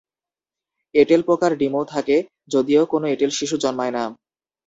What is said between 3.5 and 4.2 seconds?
জন্মায় না।